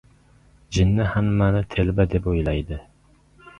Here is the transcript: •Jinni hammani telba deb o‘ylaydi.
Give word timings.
•Jinni 0.77 1.05
hammani 1.11 1.63
telba 1.77 2.09
deb 2.17 2.33
o‘ylaydi. 2.35 2.83